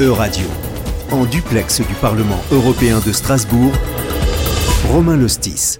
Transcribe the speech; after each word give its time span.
E-Radio. 0.00 0.46
En 1.10 1.26
duplex 1.26 1.82
du 1.82 1.94
Parlement 2.00 2.40
européen 2.52 3.00
de 3.04 3.12
Strasbourg, 3.12 3.70
Romain 4.90 5.18
Lostis. 5.18 5.78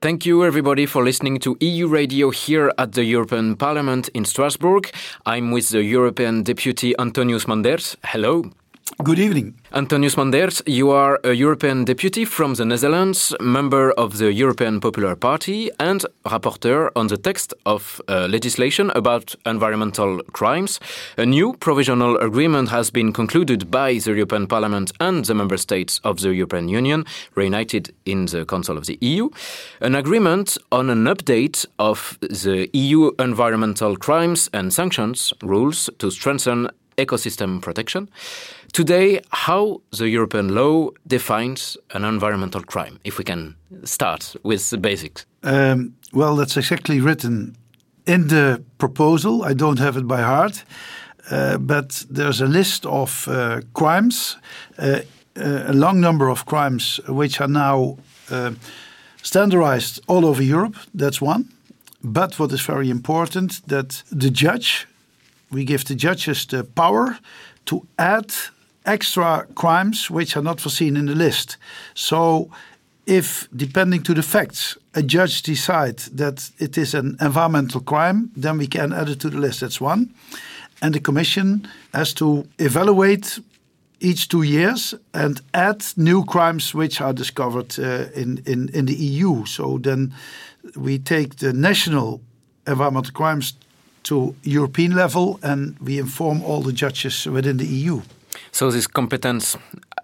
Thank 0.00 0.24
you, 0.26 0.44
everybody, 0.44 0.86
for 0.86 1.02
listening 1.02 1.40
to 1.40 1.56
EU 1.60 1.88
Radio 1.88 2.30
here 2.30 2.70
at 2.78 2.92
the 2.92 3.02
European 3.02 3.56
Parliament 3.56 4.08
in 4.14 4.24
Strasbourg. 4.24 4.92
I'm 5.26 5.50
with 5.50 5.70
the 5.70 5.82
European 5.82 6.44
Deputy 6.44 6.94
Antonius 7.00 7.48
Manders. 7.48 7.96
Hello. 8.04 8.44
Good 8.98 9.18
evening. 9.18 9.54
Antonius 9.72 10.16
Manders, 10.16 10.62
you 10.66 10.90
are 10.90 11.18
a 11.24 11.32
European 11.32 11.84
deputy 11.84 12.24
from 12.24 12.54
the 12.54 12.64
Netherlands, 12.64 13.34
member 13.40 13.90
of 13.92 14.18
the 14.18 14.32
European 14.32 14.80
Popular 14.80 15.16
Party, 15.16 15.70
and 15.80 16.04
rapporteur 16.24 16.90
on 16.94 17.08
the 17.08 17.16
text 17.16 17.54
of 17.66 18.00
uh, 18.06 18.28
legislation 18.28 18.90
about 18.94 19.34
environmental 19.44 20.22
crimes. 20.32 20.78
A 21.16 21.26
new 21.26 21.54
provisional 21.54 22.16
agreement 22.18 22.68
has 22.68 22.90
been 22.90 23.12
concluded 23.12 23.70
by 23.70 23.94
the 23.94 24.12
European 24.12 24.46
Parliament 24.46 24.92
and 25.00 25.24
the 25.24 25.34
member 25.34 25.56
states 25.56 25.98
of 26.04 26.20
the 26.20 26.32
European 26.32 26.68
Union, 26.68 27.04
reunited 27.34 27.92
in 28.04 28.26
the 28.26 28.44
Council 28.44 28.76
of 28.76 28.86
the 28.86 28.98
EU. 29.00 29.30
An 29.80 29.96
agreement 29.96 30.58
on 30.70 30.90
an 30.90 31.06
update 31.06 31.66
of 31.78 32.18
the 32.20 32.68
EU 32.72 33.10
environmental 33.18 33.96
crimes 33.96 34.48
and 34.52 34.72
sanctions 34.72 35.32
rules 35.42 35.90
to 35.98 36.10
strengthen 36.10 36.68
ecosystem 36.98 37.60
protection. 37.60 38.08
Today, 38.72 39.20
how 39.28 39.82
the 39.90 40.08
European 40.08 40.54
law 40.54 40.90
defines 41.06 41.76
an 41.90 42.04
environmental 42.04 42.62
crime, 42.62 42.98
if 43.04 43.18
we 43.18 43.24
can 43.24 43.54
start 43.84 44.34
with 44.42 44.70
the 44.70 44.78
basics. 44.78 45.26
Um, 45.42 45.94
well, 46.14 46.36
that's 46.36 46.56
exactly 46.56 46.98
written 46.98 47.54
in 48.06 48.28
the 48.28 48.62
proposal. 48.78 49.42
I 49.42 49.52
don't 49.52 49.78
have 49.78 49.98
it 49.98 50.06
by 50.06 50.22
heart, 50.22 50.64
uh, 51.30 51.58
but 51.58 52.06
there's 52.08 52.40
a 52.40 52.46
list 52.46 52.86
of 52.86 53.28
uh, 53.28 53.60
crimes, 53.74 54.38
uh, 54.78 55.00
a 55.36 55.72
long 55.74 56.00
number 56.00 56.30
of 56.30 56.46
crimes 56.46 56.98
which 57.08 57.42
are 57.42 57.48
now 57.48 57.98
standardized 59.22 60.00
all 60.06 60.24
over 60.24 60.42
Europe. 60.42 60.76
That's 60.94 61.20
one. 61.20 61.44
But 62.02 62.38
what 62.38 62.52
is 62.52 62.62
very 62.62 62.88
important 62.88 63.60
that 63.68 64.02
the 64.10 64.30
judge, 64.30 64.86
we 65.50 65.64
give 65.64 65.84
the 65.84 65.94
judges 65.94 66.46
the 66.46 66.64
power 66.64 67.18
to 67.66 67.86
add 67.96 68.32
extra 68.86 69.46
crimes 69.54 70.10
which 70.10 70.36
are 70.36 70.42
not 70.42 70.60
foreseen 70.60 70.96
in 70.96 71.06
the 71.06 71.14
list. 71.14 71.56
So 71.94 72.50
if, 73.06 73.48
depending 73.54 74.02
to 74.04 74.14
the 74.14 74.22
facts, 74.22 74.76
a 74.94 75.02
judge 75.02 75.42
decides 75.42 76.06
that 76.10 76.50
it 76.58 76.78
is 76.78 76.94
an 76.94 77.16
environmental 77.20 77.80
crime, 77.80 78.30
then 78.36 78.58
we 78.58 78.66
can 78.66 78.92
add 78.92 79.08
it 79.08 79.20
to 79.20 79.30
the 79.30 79.38
list. 79.38 79.60
That's 79.60 79.80
one. 79.80 80.14
And 80.80 80.94
the 80.94 81.00
Commission 81.00 81.68
has 81.94 82.12
to 82.14 82.46
evaluate 82.58 83.38
each 84.00 84.28
two 84.28 84.42
years 84.42 84.94
and 85.14 85.40
add 85.54 85.84
new 85.96 86.24
crimes 86.24 86.74
which 86.74 87.00
are 87.00 87.12
discovered 87.12 87.78
uh, 87.78 88.10
in, 88.14 88.42
in, 88.46 88.68
in 88.70 88.86
the 88.86 88.94
EU. 88.94 89.44
So 89.46 89.78
then 89.78 90.12
we 90.76 90.98
take 90.98 91.36
the 91.36 91.52
national 91.52 92.20
environmental 92.66 93.12
crimes 93.12 93.54
to 94.04 94.34
European 94.42 94.94
level 94.94 95.38
and 95.42 95.78
we 95.78 95.98
inform 95.98 96.42
all 96.42 96.62
the 96.62 96.72
judges 96.72 97.26
within 97.26 97.58
the 97.58 97.66
EU. 97.66 98.02
So 98.50 98.70
this 98.70 98.86
competence 98.86 99.56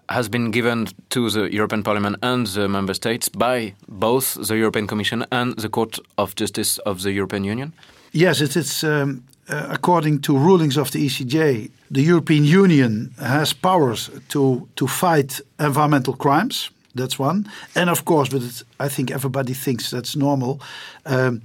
has 0.09 0.29
been 0.29 0.51
given 0.51 0.87
to 1.09 1.29
the 1.29 1.53
European 1.53 1.83
Parliament 1.83 2.17
and 2.21 2.47
the 2.47 2.67
member 2.67 2.93
states 2.93 3.29
by 3.29 3.73
both 3.87 4.35
the 4.47 4.57
European 4.57 4.87
Commission 4.87 5.25
and 5.31 5.55
the 5.57 5.69
Court 5.69 5.99
of 6.17 6.35
Justice 6.35 6.79
of 6.79 7.01
the 7.01 7.11
European 7.11 7.43
Union? 7.43 7.73
Yes, 8.11 8.41
it 8.41 8.55
is 8.55 8.83
um, 8.83 9.23
uh, 9.49 9.67
according 9.71 10.21
to 10.21 10.37
rulings 10.37 10.77
of 10.77 10.91
the 10.91 11.05
ECJ, 11.05 11.71
the 11.89 12.01
European 12.03 12.45
Union 12.45 13.11
has 13.19 13.53
powers 13.53 14.09
to, 14.29 14.67
to 14.75 14.87
fight 14.87 15.41
environmental 15.59 16.13
crimes. 16.13 16.69
That's 16.95 17.17
one. 17.17 17.49
And 17.75 17.89
of 17.89 18.05
course, 18.05 18.29
but 18.29 18.63
I 18.79 18.89
think 18.89 19.11
everybody 19.11 19.53
thinks 19.53 19.89
that's 19.89 20.15
normal. 20.15 20.59
Um, 21.05 21.41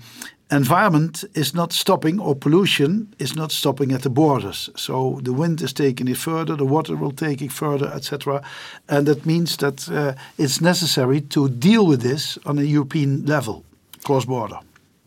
environment 0.55 1.25
is 1.35 1.55
not 1.55 1.73
stopping 1.73 2.21
or 2.21 2.35
pollution 2.35 3.15
is 3.19 3.35
not 3.35 3.53
stopping 3.53 3.93
at 3.93 4.03
the 4.03 4.11
borders. 4.11 4.71
So 4.77 5.21
the 5.23 5.33
wind 5.33 5.61
is 5.63 5.73
taking 5.73 6.09
it 6.09 6.17
further 6.17 6.57
the 6.57 6.65
water 6.65 6.97
will 6.97 7.13
take 7.13 7.43
it 7.43 7.53
further 7.53 7.89
etc 7.95 8.43
and 8.89 9.07
that 9.07 9.27
means 9.27 9.57
that 9.59 9.89
uh, 9.89 10.15
it's 10.39 10.61
necessary 10.61 11.21
to 11.21 11.49
deal 11.49 11.87
with 11.87 12.01
this 12.03 12.39
on 12.47 12.59
a 12.59 12.63
european 12.63 13.25
level 13.27 13.65
cross 14.05 14.25
border 14.25 14.59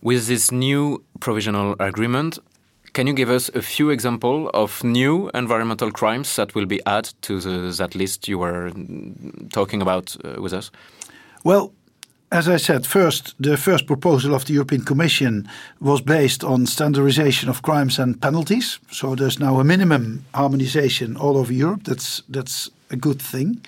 with 0.02 0.28
this 0.28 0.52
new 0.52 1.03
provisional 1.19 1.75
agreement 1.79 2.40
can 2.94 3.08
you 3.08 3.14
give 3.14 3.29
us 3.29 3.50
a 3.53 3.62
few 3.62 3.91
examples 3.91 4.50
of 4.53 4.84
new 4.84 5.29
environmental 5.34 5.91
crimes 5.91 6.35
that 6.35 6.56
will 6.56 6.66
be 6.66 6.79
added 6.85 7.14
to 7.22 7.40
the, 7.40 7.72
that 7.78 7.94
list 7.94 8.28
you 8.28 8.40
were 8.40 8.72
talking 9.52 9.84
about 9.84 10.18
uh, 10.25 10.41
with 10.41 10.52
us? 10.52 10.72
Well 11.44 11.74
as 12.30 12.50
I 12.50 12.58
said, 12.58 12.86
first, 12.86 13.36
the 13.40 13.58
first 13.58 13.88
proposal 13.88 14.34
of 14.34 14.46
the 14.46 14.54
European 14.54 14.84
Commission 14.84 15.48
was 15.80 16.02
based 16.02 16.44
on 16.44 16.66
standardization 16.66 17.50
of 17.50 17.62
crimes 17.62 18.00
and 18.00 18.22
penalties. 18.22 18.80
So 18.92 19.16
there's 19.16 19.40
now 19.40 19.60
a 19.60 19.64
minimum 19.64 20.26
harmonization 20.34 21.16
all 21.16 21.38
over 21.38 21.54
Europe. 21.54 21.84
That's 21.84 22.24
that's 22.30 22.70
a 22.90 22.98
good 22.98 23.22
thing. 23.22 23.66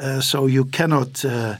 Uh, 0.00 0.20
so 0.22 0.46
you 0.46 0.64
cannot 0.64 1.24
uh, 1.26 1.56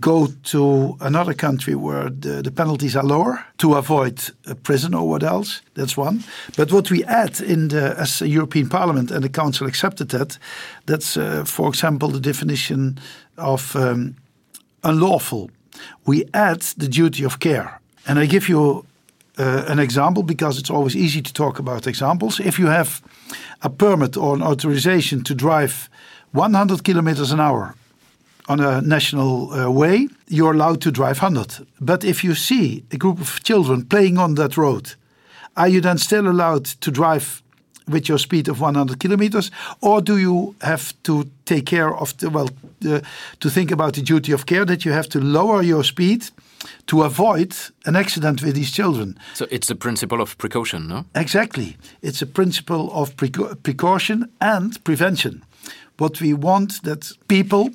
go 0.00 0.28
to 0.42 0.96
another 1.00 1.34
country 1.34 1.74
where 1.74 2.08
the, 2.08 2.40
the 2.42 2.50
penalties 2.50 2.96
are 2.96 3.04
lower 3.04 3.44
to 3.58 3.74
avoid 3.74 4.30
prison 4.62 4.94
or 4.94 5.06
what 5.06 5.22
else. 5.22 5.60
That's 5.74 5.94
one. 5.94 6.24
But 6.56 6.72
what 6.72 6.90
we 6.90 7.04
add 7.04 7.40
in 7.40 7.68
the 7.68 7.94
as 7.98 8.22
European 8.22 8.68
Parliament 8.70 9.10
and 9.10 9.22
the 9.22 9.28
Council 9.28 9.66
accepted 9.66 10.08
that, 10.08 10.38
that's 10.86 11.18
uh, 11.18 11.44
for 11.44 11.68
example 11.68 12.08
the 12.08 12.20
definition 12.20 12.98
of 13.36 13.76
um, 13.76 14.14
unlawful 14.82 15.50
we 16.06 16.24
add 16.32 16.62
the 16.76 16.88
duty 16.88 17.24
of 17.24 17.38
care. 17.38 17.80
And 18.06 18.18
I 18.18 18.26
give 18.26 18.48
you 18.48 18.84
uh, 19.38 19.64
an 19.68 19.78
example 19.78 20.22
because 20.22 20.58
it's 20.58 20.70
always 20.70 20.96
easy 20.96 21.22
to 21.22 21.32
talk 21.32 21.58
about 21.58 21.86
examples. 21.86 22.40
If 22.40 22.58
you 22.58 22.66
have 22.66 23.00
a 23.62 23.70
permit 23.70 24.16
or 24.16 24.34
an 24.34 24.42
authorization 24.42 25.22
to 25.24 25.34
drive 25.34 25.88
100 26.32 26.82
kilometers 26.84 27.32
an 27.32 27.40
hour 27.40 27.74
on 28.48 28.60
a 28.60 28.80
national 28.80 29.52
uh, 29.52 29.70
way, 29.70 30.08
you're 30.28 30.52
allowed 30.52 30.80
to 30.82 30.90
drive 30.90 31.22
100. 31.22 31.66
But 31.80 32.04
if 32.04 32.24
you 32.24 32.34
see 32.34 32.84
a 32.90 32.96
group 32.96 33.20
of 33.20 33.42
children 33.42 33.84
playing 33.84 34.18
on 34.18 34.34
that 34.34 34.56
road, 34.56 34.94
are 35.56 35.68
you 35.68 35.80
then 35.80 35.98
still 35.98 36.28
allowed 36.28 36.64
to 36.64 36.90
drive 36.90 37.42
with 37.88 38.08
your 38.08 38.18
speed 38.18 38.48
of 38.48 38.60
100 38.60 38.98
kilometers, 38.98 39.50
or 39.80 40.00
do 40.00 40.18
you 40.18 40.54
have 40.60 40.94
to 41.02 41.24
take 41.44 41.66
care 41.66 41.94
of 41.94 42.16
the 42.18 42.30
well 42.30 42.48
to 43.40 43.50
think 43.50 43.70
about 43.70 43.94
the 43.94 44.02
duty 44.02 44.32
of 44.32 44.46
care 44.46 44.64
that 44.64 44.84
you 44.84 44.92
have 44.92 45.08
to 45.08 45.20
lower 45.20 45.62
your 45.62 45.84
speed 45.84 46.30
to 46.86 47.02
avoid 47.02 47.54
an 47.86 47.96
accident 47.96 48.42
with 48.42 48.54
these 48.54 48.70
children? 48.70 49.18
So 49.34 49.46
it's 49.50 49.70
a 49.70 49.74
principle 49.74 50.20
of 50.20 50.36
precaution, 50.38 50.88
no? 50.88 51.04
Exactly, 51.14 51.76
it's 52.02 52.22
a 52.22 52.26
principle 52.26 52.90
of 52.92 53.16
precaution 53.16 54.28
and 54.40 54.82
prevention. 54.84 55.42
What 55.98 56.20
we 56.20 56.34
want 56.34 56.82
that 56.82 57.12
people 57.28 57.70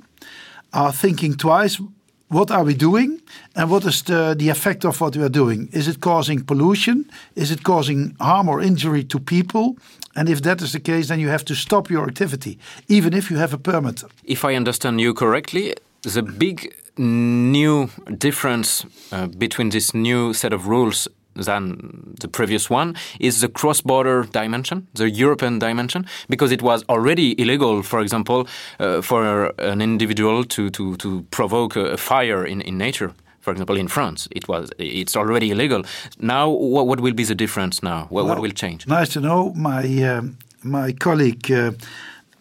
are 0.74 0.92
thinking 0.92 1.36
twice 1.36 1.82
what 2.30 2.52
are 2.52 2.64
we 2.64 2.74
doing 2.74 3.22
and 3.56 3.70
what 3.70 3.86
is 3.86 4.04
the, 4.04 4.36
the 4.38 4.50
effect 4.50 4.86
of 4.86 5.00
what 5.00 5.16
we 5.16 5.24
are 5.24 5.30
doing? 5.30 5.70
Is 5.72 5.88
it 5.88 6.02
causing 6.02 6.44
pollution? 6.44 7.10
Is 7.36 7.52
it 7.52 7.64
causing 7.64 8.16
harm 8.20 8.50
or 8.50 8.62
injury 8.62 9.04
to 9.06 9.20
people? 9.20 9.78
And 10.16 10.30
if 10.30 10.42
that 10.42 10.62
is 10.62 10.72
the 10.72 10.80
case, 10.80 11.08
then 11.08 11.20
you 11.20 11.30
have 11.30 11.46
to 11.46 11.56
stop 11.56 11.90
your 11.90 12.06
activity, 12.08 12.58
even 12.88 13.14
if 13.14 13.30
you 13.30 13.38
have 13.38 13.54
a 13.54 13.58
permit. 13.58 14.04
If 14.24 14.44
I 14.44 14.56
understand 14.56 15.00
you 15.00 15.14
correctly, 15.14 15.76
the 16.02 16.22
big 16.22 16.74
new 16.98 17.90
difference 18.18 18.86
uh, 19.12 19.28
between 19.28 19.70
this 19.70 19.94
new 19.94 20.34
set 20.34 20.54
of 20.54 20.68
rules 20.68 21.08
than 21.46 22.16
the 22.20 22.28
previous 22.28 22.70
one 22.70 22.96
is 23.20 23.42
the 23.42 23.48
cross-border 23.48 24.24
dimension, 24.24 24.88
the 24.94 25.10
European 25.10 25.60
dimension, 25.60 26.06
because 26.30 26.52
it 26.52 26.62
was 26.62 26.84
already 26.90 27.40
illegal, 27.42 27.84
for 27.84 28.02
example, 28.02 28.48
uh, 28.80 29.02
for 29.02 29.54
an 29.60 29.82
individual 29.82 30.44
to, 30.44 30.70
to, 30.70 30.96
to 30.98 31.22
provoke 31.32 31.76
a 31.76 31.98
fire 31.98 32.46
in, 32.46 32.62
in 32.62 32.78
nature. 32.78 33.14
For 33.40 33.52
example, 33.52 33.78
in 33.78 33.88
France, 33.88 34.28
it 34.32 34.48
was 34.50 34.70
it's 34.78 35.16
already 35.16 35.52
illegal. 35.52 35.84
Now, 36.20 36.50
what, 36.50 36.86
what 36.86 37.00
will 37.00 37.14
be 37.14 37.24
the 37.24 37.36
difference 37.36 37.82
now? 37.82 38.08
What, 38.10 38.26
well, 38.26 38.28
what 38.28 38.42
will 38.42 38.52
change? 38.52 38.86
Nice 38.88 39.10
to 39.14 39.22
know. 39.22 39.54
My 39.54 39.84
um, 40.04 40.38
my 40.64 40.92
colleague 40.92 41.50
uh, 41.50 41.72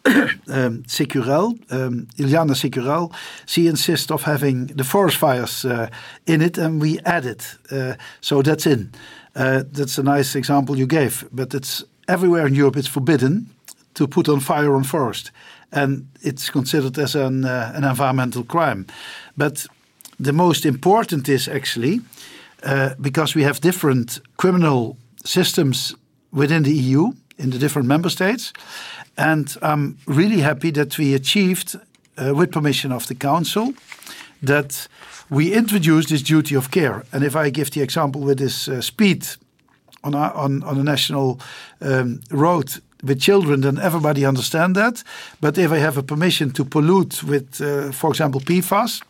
um, 0.49 0.85
Cicurel, 0.87 1.55
um, 1.71 2.07
Iliana 2.19 2.55
Cicurel, 2.55 3.13
she 3.47 3.67
insists 3.67 4.11
of 4.11 4.23
having 4.23 4.67
the 4.67 4.85
forest 4.85 5.17
fires 5.17 5.65
uh, 5.65 5.89
in 6.27 6.43
it, 6.43 6.59
and 6.59 6.81
we 6.81 6.99
add 7.05 7.27
it. 7.27 7.57
Uh, 7.71 7.95
so 8.21 8.43
that's 8.43 8.67
in. 8.67 8.93
Uh, 9.35 9.63
that's 9.73 9.99
a 9.99 10.03
nice 10.03 10.35
example 10.35 10.79
you 10.79 10.87
gave, 10.87 11.25
but 11.33 11.55
it's 11.55 11.85
everywhere 12.09 12.47
in 12.47 12.55
Europe. 12.55 12.77
It's 12.77 12.89
forbidden 12.89 13.47
to 13.95 14.07
put 14.07 14.29
on 14.29 14.41
fire 14.41 14.75
on 14.75 14.85
forest, 14.85 15.33
and 15.73 16.07
it's 16.23 16.51
considered 16.51 16.99
as 16.99 17.15
an 17.15 17.45
uh, 17.45 17.73
an 17.75 17.85
environmental 17.85 18.45
crime. 18.45 18.87
But 19.37 19.67
the 20.21 20.33
most 20.33 20.65
important 20.65 21.29
is 21.29 21.49
actually 21.49 22.01
uh, 22.63 22.95
because 23.01 23.35
we 23.35 23.45
have 23.45 23.61
different 23.61 24.21
criminal 24.37 24.97
systems 25.25 25.95
within 26.31 26.63
the 26.63 26.73
EU 26.73 27.13
in 27.39 27.51
the 27.51 27.59
different 27.59 27.89
member 27.89 28.11
states. 28.11 28.53
And 29.17 29.57
I'm 29.63 29.97
really 30.07 30.41
happy 30.41 30.71
that 30.73 30.99
we 30.99 31.15
achieved, 31.15 31.77
uh, 32.19 32.35
with 32.35 32.53
permission 32.53 32.93
of 32.93 33.07
the 33.07 33.15
Council, 33.15 33.75
that 34.43 34.89
we 35.31 35.53
introduced 35.53 36.09
this 36.09 36.23
duty 36.23 36.55
of 36.55 36.71
care. 36.71 37.05
And 37.13 37.25
if 37.25 37.35
I 37.35 37.51
give 37.51 37.71
the 37.71 37.83
example 37.83 38.21
with 38.21 38.39
this 38.39 38.69
uh, 38.69 38.81
speed 38.81 39.27
on 40.05 40.15
a, 40.15 40.33
on, 40.35 40.63
on 40.63 40.79
a 40.79 40.83
national 40.83 41.41
um, 41.81 42.21
road 42.31 42.81
with 43.03 43.21
children, 43.21 43.61
then 43.61 43.79
everybody 43.79 44.25
understand 44.25 44.77
that. 44.77 45.03
But 45.41 45.59
if 45.59 45.73
I 45.73 45.79
have 45.79 45.97
a 45.97 46.03
permission 46.03 46.51
to 46.53 46.65
pollute 46.65 47.23
with, 47.23 47.61
uh, 47.61 47.93
for 47.93 48.11
example, 48.11 48.41
PFAS, 48.41 49.03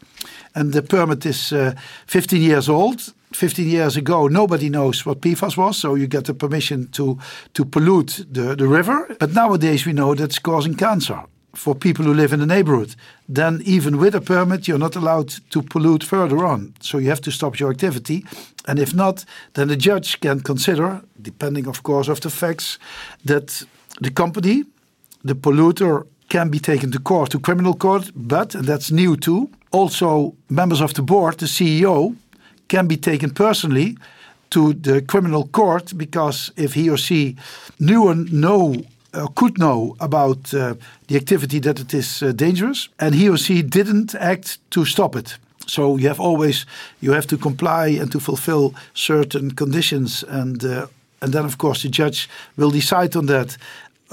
and 0.54 0.72
the 0.72 0.82
permit 0.82 1.26
is 1.26 1.52
uh, 1.52 1.74
15 2.06 2.40
years 2.40 2.68
old, 2.68 3.12
15 3.36 3.68
years 3.68 3.96
ago, 3.96 4.28
nobody 4.28 4.70
knows 4.70 5.04
what 5.04 5.20
PFAS 5.20 5.56
was, 5.56 5.76
so 5.76 5.94
you 5.94 6.06
get 6.06 6.24
the 6.24 6.34
permission 6.34 6.88
to, 6.92 7.18
to 7.52 7.64
pollute 7.66 8.24
the, 8.30 8.56
the 8.56 8.66
river. 8.66 9.14
But 9.20 9.34
nowadays 9.34 9.84
we 9.84 9.92
know 9.92 10.14
that's 10.14 10.38
causing 10.38 10.74
cancer 10.74 11.22
for 11.54 11.74
people 11.74 12.04
who 12.04 12.14
live 12.14 12.32
in 12.32 12.40
the 12.40 12.46
neighborhood. 12.46 12.94
Then, 13.28 13.60
even 13.64 13.98
with 13.98 14.14
a 14.14 14.20
permit, 14.20 14.66
you're 14.66 14.78
not 14.78 14.96
allowed 14.96 15.28
to 15.50 15.62
pollute 15.62 16.02
further 16.02 16.46
on. 16.46 16.74
So 16.80 16.98
you 16.98 17.08
have 17.08 17.20
to 17.22 17.30
stop 17.30 17.58
your 17.58 17.70
activity. 17.70 18.24
And 18.66 18.78
if 18.78 18.94
not, 18.94 19.24
then 19.52 19.68
the 19.68 19.76
judge 19.76 20.18
can 20.20 20.40
consider, 20.40 21.02
depending, 21.20 21.66
of 21.66 21.82
course, 21.82 22.08
of 22.08 22.20
the 22.20 22.30
facts, 22.30 22.78
that 23.24 23.62
the 24.00 24.10
company, 24.10 24.64
the 25.24 25.34
polluter, 25.34 26.06
can 26.28 26.48
be 26.48 26.58
taken 26.58 26.90
to 26.92 26.98
court, 26.98 27.30
to 27.30 27.38
criminal 27.38 27.74
court. 27.74 28.10
But, 28.14 28.50
that's 28.50 28.90
new 28.90 29.16
too, 29.16 29.50
also 29.72 30.34
members 30.48 30.80
of 30.80 30.94
the 30.94 31.02
board, 31.02 31.38
the 31.38 31.46
CEO, 31.46 32.16
can 32.68 32.86
be 32.86 32.96
taken 32.96 33.30
personally 33.30 33.96
to 34.50 34.72
the 34.74 35.02
criminal 35.02 35.48
court 35.48 35.96
because 35.96 36.52
if 36.56 36.74
he 36.74 36.90
or 36.90 36.96
she 36.96 37.36
knew 37.78 38.08
and 38.08 38.32
know 38.32 38.74
uh, 39.12 39.26
could 39.34 39.58
know 39.58 39.96
about 39.98 40.52
uh, 40.54 40.74
the 41.06 41.16
activity 41.16 41.60
that 41.60 41.80
it 41.80 41.94
is 41.94 42.22
uh, 42.22 42.32
dangerous 42.32 42.88
and 42.98 43.14
he 43.14 43.28
or 43.28 43.38
she 43.38 43.62
didn't 43.62 44.14
act 44.14 44.58
to 44.70 44.84
stop 44.84 45.16
it. 45.16 45.38
So 45.66 45.96
you 45.96 46.08
have 46.08 46.20
always 46.20 46.66
you 47.00 47.12
have 47.12 47.26
to 47.26 47.38
comply 47.38 47.88
and 48.00 48.10
to 48.12 48.20
fulfill 48.20 48.74
certain 48.94 49.54
conditions 49.54 50.24
and 50.28 50.64
uh, 50.64 50.86
and 51.20 51.32
then 51.32 51.44
of 51.44 51.56
course 51.56 51.82
the 51.82 51.88
judge 51.88 52.28
will 52.56 52.70
decide 52.70 53.16
on 53.16 53.26
that 53.26 53.56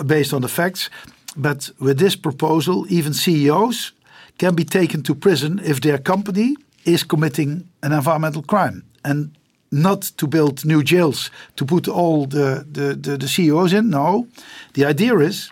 based 0.05 0.33
on 0.33 0.41
the 0.41 0.47
facts. 0.47 0.89
But 1.35 1.69
with 1.79 1.97
this 1.97 2.15
proposal 2.15 2.85
even 2.89 3.13
CEOs 3.13 3.91
can 4.37 4.55
be 4.55 4.65
taken 4.65 5.03
to 5.03 5.15
prison 5.15 5.59
if 5.63 5.79
their 5.79 5.99
company 5.99 6.55
is 6.85 7.03
committing 7.03 7.67
an 7.81 7.91
environmental 7.91 8.43
crime 8.43 8.83
and 9.03 9.35
not 9.71 10.01
to 10.17 10.27
build 10.27 10.65
new 10.65 10.83
jails 10.83 11.31
to 11.55 11.65
put 11.65 11.87
all 11.87 12.27
the, 12.27 12.65
the, 12.71 12.93
the, 12.93 13.17
the 13.17 13.27
CEOs 13.27 13.73
in. 13.73 13.89
No, 13.89 14.27
the 14.73 14.85
idea 14.85 15.17
is 15.17 15.51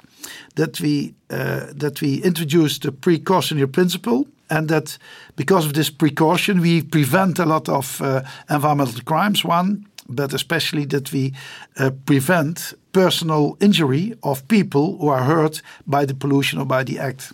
that 0.56 0.80
we 0.80 1.14
uh, 1.30 1.66
that 1.74 2.02
we 2.02 2.22
introduce 2.24 2.80
the 2.80 2.92
precautionary 2.92 3.68
principle 3.68 4.28
and 4.50 4.68
that 4.68 4.98
because 5.36 5.66
of 5.66 5.74
this 5.74 5.90
precaution 5.90 6.60
we 6.60 6.82
prevent 6.82 7.40
a 7.40 7.46
lot 7.46 7.70
of 7.70 8.02
uh, 8.02 8.22
environmental 8.50 9.02
crimes 9.04 9.46
one 9.46 9.86
but 10.10 10.34
especially 10.34 10.86
that 10.86 11.12
we 11.12 11.34
uh, 11.80 11.90
prevent 12.06 12.74
personal 12.92 13.56
injury 13.60 14.14
of 14.24 14.46
people 14.48 14.98
who 14.98 15.08
are 15.08 15.24
hurt 15.24 15.62
by 15.88 16.06
the 16.06 16.14
pollution 16.14 16.60
or 16.60 16.66
by 16.66 16.84
the 16.84 17.00
act 17.00 17.32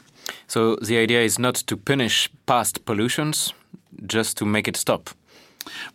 so 0.47 0.75
the 0.75 0.97
idea 0.97 1.21
is 1.21 1.39
not 1.39 1.55
to 1.55 1.75
punish 1.75 2.29
past 2.45 2.85
pollutions 2.85 3.53
just 4.05 4.37
to 4.37 4.45
make 4.45 4.67
it 4.67 4.77
stop 4.77 5.09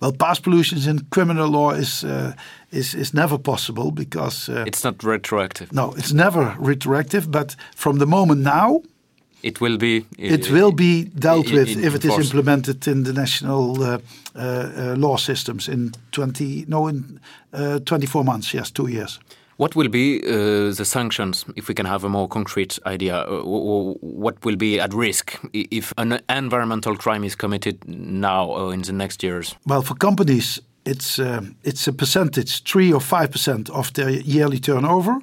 well, 0.01 0.13
past 0.13 0.43
pollutions 0.43 0.87
in 0.87 1.07
criminal 1.11 1.49
law 1.49 1.71
is 1.71 2.05
uh, 2.05 2.33
is 2.71 2.95
is 2.95 3.13
never 3.13 3.39
possible 3.39 3.91
because 3.91 4.49
uh, 4.49 4.65
it's 4.67 4.85
not 4.85 5.03
retroactive. 5.03 5.73
No, 5.73 5.93
it's 5.97 6.13
never 6.13 6.55
retroactive. 6.59 7.31
But 7.31 7.57
from 7.75 7.99
the 7.99 8.07
moment 8.07 8.41
now, 8.41 8.83
it 9.43 9.61
will 9.61 9.77
be. 9.77 10.05
It 10.19 10.51
will 10.51 10.73
be 10.73 11.05
dealt 11.05 11.51
with 11.51 11.69
if 11.69 11.95
it 11.95 12.05
is 12.05 12.19
implemented 12.19 12.87
in 12.87 13.05
the 13.05 13.13
national 13.13 13.83
uh, 13.83 13.99
uh, 14.35 14.39
uh, 14.39 14.95
law 14.97 15.17
systems 15.17 15.69
in 15.69 15.93
twenty 16.11 16.65
no 16.67 16.89
in 16.89 17.21
uh, 17.53 17.79
twenty 17.85 18.07
four 18.07 18.25
months. 18.25 18.53
Yes, 18.53 18.71
two 18.71 18.89
years. 18.89 19.19
What 19.57 19.77
will 19.77 19.89
be 19.89 20.21
uh, 20.25 20.75
the 20.75 20.85
sanctions, 20.85 21.45
if 21.57 21.69
we 21.69 21.75
can 21.75 21.87
have 21.87 22.05
a 22.05 22.09
more 22.09 22.29
concrete 22.29 22.79
idea? 22.87 23.17
Uh, 23.17 23.43
what 24.01 24.45
will 24.45 24.57
be 24.57 24.81
at 24.81 24.95
risk 24.95 25.39
if 25.53 25.93
an 25.97 26.21
environmental 26.29 26.97
crime 26.97 27.25
is 27.25 27.37
committed 27.37 27.77
now 27.87 28.47
or 28.47 28.73
in 28.73 28.83
the 28.83 28.93
next 28.93 29.23
years? 29.23 29.55
Well, 29.67 29.83
for 29.83 29.95
companies, 29.95 30.61
it's, 30.85 31.19
uh, 31.19 31.43
it's 31.63 31.87
a 31.87 31.93
percentage, 31.93 32.65
3 32.65 32.93
or 32.93 33.01
5% 33.01 33.71
of 33.71 33.93
their 33.93 34.11
yearly 34.11 34.59
turnover. 34.59 35.21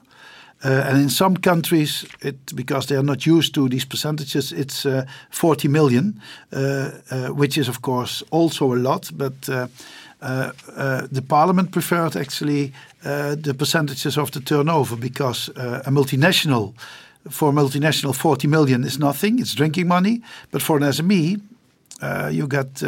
Uh, 0.63 0.83
and 0.87 0.97
in 0.97 1.09
some 1.09 1.37
countries, 1.37 2.05
it, 2.21 2.53
because 2.53 2.87
they 2.87 2.95
are 2.95 3.03
not 3.03 3.25
used 3.25 3.53
to 3.53 3.69
these 3.69 3.85
percentages, 3.85 4.51
it's 4.51 4.85
uh, 4.85 5.05
40 5.29 5.69
million, 5.69 6.21
uh, 6.51 6.89
which 7.29 7.57
is, 7.57 7.69
of 7.69 7.81
course, 7.81 8.23
also 8.29 8.73
a 8.73 8.75
lot. 8.75 9.09
But 9.13 9.69
uh, 10.21 10.51
uh, 10.75 11.07
the 11.11 11.21
parliament 11.21 11.71
preferred 11.71 12.15
actually 12.15 12.73
uh, 13.05 13.35
the 13.35 13.53
percentages 13.53 14.17
of 14.17 14.31
the 14.31 14.41
turnover 14.41 14.97
because 14.97 15.49
uh, 15.55 15.81
a 15.85 15.89
multinational 15.89 16.73
for 17.29 17.49
a 17.49 17.53
multinational 17.53 18.13
40 18.13 18.47
million 18.47 18.83
is 18.83 18.99
nothing 18.99 19.39
it's 19.39 19.53
drinking 19.53 19.87
money 19.87 20.21
but 20.51 20.61
for 20.61 20.77
an 20.77 20.83
SME 20.83 21.41
you 22.31 22.47
get 22.47 22.81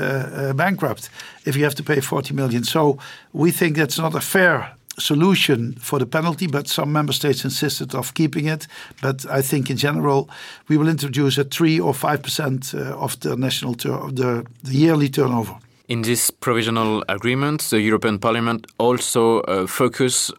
bankrupt 0.56 1.10
if 1.46 1.56
you 1.56 1.64
have 1.64 1.76
to 1.76 1.84
pay 1.84 2.00
40 2.00 2.34
million. 2.34 2.64
So 2.64 2.98
we 3.34 3.52
think 3.52 3.76
that's 3.76 3.98
not 3.98 4.16
a 4.16 4.22
fair 4.22 4.74
solution 4.98 5.74
for 5.74 6.00
the 6.00 6.06
penalty 6.06 6.48
but 6.48 6.68
some 6.68 6.92
member 6.92 7.14
states 7.14 7.44
insisted 7.44 7.94
of 7.94 8.14
keeping 8.14 8.48
it. 8.48 8.68
But 9.02 9.26
I 9.30 9.42
think 9.42 9.70
in 9.70 9.78
general 9.78 10.30
we 10.68 10.78
will 10.78 10.90
introduce 10.90 11.38
a 11.38 11.44
3 11.44 11.80
or 11.80 11.94
5% 11.94 12.74
of 12.74 13.20
the 13.20 13.36
national 13.36 13.74
the, 13.74 14.46
the 14.64 14.74
yearly 14.74 15.10
turnover 15.10 15.58
In 15.92 16.04
this 16.04 16.32
provisional 16.32 17.04
agreement, 17.10 17.64
the 17.64 17.82
European 17.82 18.18
Parliament 18.18 18.66
also 18.78 19.42
uh, 19.42 19.68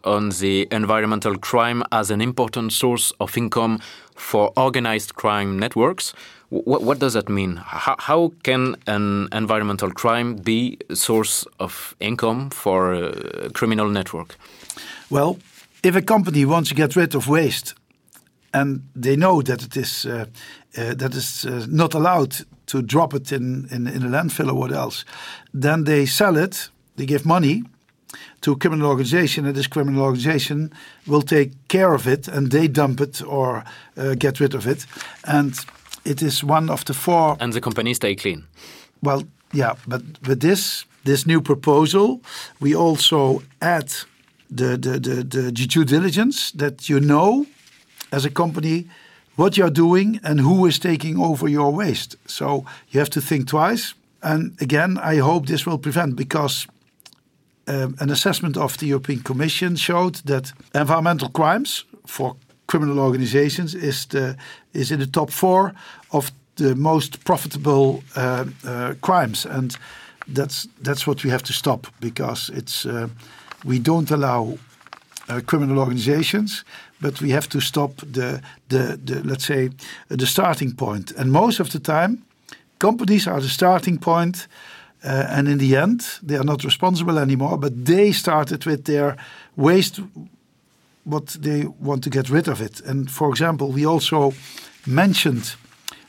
on 0.03 0.29
the 0.29 0.67
environmental 0.71 1.37
crime 1.37 1.83
as 1.91 2.09
an 2.09 2.21
important 2.21 2.73
source 2.73 3.13
of 3.19 3.37
income 3.37 3.77
for 4.15 4.51
organized 4.57 5.13
crime 5.13 5.59
networks. 5.59 6.15
W 6.49 6.63
what 6.87 6.97
does 6.97 7.13
that 7.13 7.29
mean? 7.29 7.57
How, 7.57 7.95
how 7.99 8.31
can 8.41 8.75
an 8.87 9.27
environmental 9.31 9.91
crime 9.91 10.37
be 10.37 10.77
a 10.89 10.95
source 10.95 11.45
of 11.59 11.95
income 11.99 12.49
for 12.49 12.93
a 12.95 13.51
criminal 13.51 13.89
network? 13.89 14.35
Well, 15.11 15.37
if 15.83 15.95
a 15.95 16.01
company 16.01 16.45
wants 16.45 16.69
to 16.69 16.75
get 16.75 16.95
rid 16.95 17.13
of 17.13 17.27
waste 17.27 17.75
and 18.53 18.81
they 18.95 19.15
know 19.15 19.41
that 19.41 19.63
it 19.63 19.75
is, 19.75 20.05
uh, 20.05 20.25
uh, 20.77 20.93
that 20.93 21.15
is 21.15 21.45
uh, 21.45 21.65
not 21.69 21.93
allowed 21.93 22.45
to 22.67 22.81
drop 22.81 23.13
it 23.13 23.31
in, 23.31 23.67
in, 23.71 23.87
in 23.87 24.03
a 24.03 24.09
landfill 24.09 24.49
or 24.49 24.53
what 24.53 24.71
else. 24.71 25.05
Then 25.53 25.83
they 25.83 26.05
sell 26.05 26.37
it, 26.37 26.69
they 26.95 27.05
give 27.05 27.25
money 27.25 27.63
to 28.41 28.51
a 28.51 28.55
criminal 28.55 28.87
organization, 28.87 29.45
and 29.45 29.55
this 29.55 29.67
criminal 29.67 30.03
organization 30.03 30.71
will 31.07 31.21
take 31.21 31.51
care 31.67 31.93
of 31.93 32.07
it 32.07 32.27
and 32.27 32.51
they 32.51 32.67
dump 32.67 33.01
it 33.01 33.21
or 33.21 33.63
uh, 33.97 34.15
get 34.15 34.39
rid 34.39 34.53
of 34.53 34.67
it. 34.67 34.85
And 35.23 35.53
it 36.05 36.21
is 36.21 36.43
one 36.43 36.69
of 36.69 36.83
the 36.85 36.93
four. 36.93 37.37
And 37.39 37.53
the 37.53 37.61
companies 37.61 37.97
stay 37.97 38.15
clean. 38.15 38.43
Well, 39.01 39.23
yeah, 39.51 39.75
but 39.87 40.01
with 40.27 40.39
this 40.39 40.85
this 41.03 41.25
new 41.25 41.41
proposal, 41.41 42.21
we 42.59 42.73
also 42.75 43.43
add 43.59 43.91
the, 44.49 44.77
the, 44.77 44.99
the, 44.99 45.23
the 45.23 45.51
due 45.51 45.83
diligence 45.83 46.51
that 46.51 46.87
you 46.87 46.99
know 46.99 47.45
as 48.13 48.25
a 48.25 48.29
company 48.29 48.85
what 49.35 49.57
you're 49.57 49.73
doing 49.73 50.19
and 50.23 50.39
who 50.39 50.67
is 50.67 50.79
taking 50.79 51.19
over 51.19 51.49
your 51.49 51.73
waste. 51.73 52.15
So 52.25 52.65
you 52.89 52.99
have 52.99 53.09
to 53.09 53.21
think 53.21 53.47
twice. 53.47 53.95
And 54.21 54.55
again, 54.61 54.97
I 54.97 55.17
hope 55.17 55.47
this 55.47 55.65
will 55.65 55.79
prevent 55.79 56.15
because 56.15 56.67
um, 57.67 57.95
an 57.99 58.09
assessment 58.09 58.57
of 58.57 58.77
the 58.77 58.87
European 58.87 59.23
Commission 59.23 59.75
showed 59.75 60.15
that 60.25 60.53
environmental 60.73 61.29
crimes 61.29 61.85
for 62.05 62.35
criminal 62.67 62.99
organizations 62.99 63.75
is 63.75 64.05
the 64.05 64.35
is 64.73 64.91
in 64.91 64.99
the 64.99 65.07
top 65.07 65.31
four 65.31 65.73
of 66.09 66.31
the 66.55 66.75
most 66.75 67.23
profitable 67.23 68.03
uh, 68.15 68.45
uh, 68.65 68.93
crimes, 69.01 69.45
and 69.45 69.77
that's 70.27 70.67
that's 70.83 71.05
what 71.05 71.23
we 71.23 71.29
have 71.29 71.43
to 71.43 71.53
stop 71.53 71.87
because 71.99 72.51
it's 72.53 72.85
uh, 72.85 73.07
we 73.63 73.79
don't 73.79 74.11
allow 74.11 74.57
uh, 75.29 75.41
criminal 75.45 75.79
organizations, 75.79 76.63
but 76.99 77.21
we 77.21 77.31
have 77.31 77.47
to 77.47 77.59
stop 77.59 77.95
the, 77.97 78.41
the, 78.69 78.99
the 79.03 79.21
let's 79.23 79.45
say, 79.45 79.69
uh, 80.11 80.15
the 80.15 80.25
starting 80.25 80.75
point. 80.75 81.11
And 81.17 81.31
most 81.31 81.59
of 81.59 81.69
the 81.69 81.79
time, 81.79 82.17
companies 82.77 83.27
are 83.27 83.41
the 83.41 83.49
starting 83.49 83.99
point, 83.99 84.47
uh, 85.05 85.25
and 85.29 85.47
in 85.47 85.57
the 85.57 85.75
end, 85.75 86.01
they 86.21 86.37
are 86.37 86.45
not 86.45 86.63
responsible 86.63 87.19
anymore, 87.19 87.57
but 87.57 87.85
they 87.85 88.11
started 88.13 88.65
with 88.65 88.83
their 88.83 89.17
waste, 89.55 90.01
what 91.03 91.27
they 91.41 91.65
want 91.79 92.03
to 92.03 92.09
get 92.09 92.29
rid 92.29 92.47
of 92.47 92.61
it. 92.61 92.81
And 92.85 93.11
for 93.11 93.29
example, 93.29 93.67
we 93.67 93.85
also 93.85 94.33
mentioned 94.85 95.55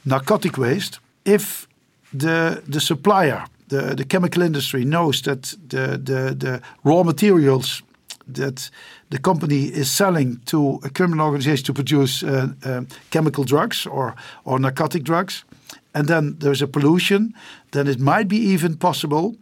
narcotic 0.05 0.57
waste. 0.57 1.01
If 1.25 1.67
the, 2.13 2.63
the 2.69 2.81
supplier, 2.81 3.45
the, 3.69 3.95
the 3.95 4.05
chemical 4.05 4.43
industry 4.43 4.85
knows 4.85 5.23
that 5.23 5.55
the, 5.69 5.99
the, 5.99 6.35
the 6.37 6.61
raw 6.85 7.03
materials 7.03 7.83
that 8.27 8.71
the 9.11 9.19
company 9.19 9.65
is 9.65 9.91
selling 9.91 10.41
to 10.47 10.81
a 10.83 10.91
criminal 10.91 11.27
organization 11.27 11.65
to 11.67 11.73
produce 11.75 12.23
uh, 12.23 12.49
uh, 12.65 12.81
chemical 13.11 13.45
drugs 13.45 13.87
or, 13.87 14.15
or 14.45 14.59
narcotic 14.59 15.03
drugs, 15.03 15.45
and 15.93 16.07
then 16.09 16.37
there's 16.39 16.63
a 16.63 16.67
pollution, 16.67 17.35
then 17.71 17.87
it 17.87 17.99
might 18.01 18.29
be 18.29 18.37
even 18.37 18.77
possible 18.77 19.35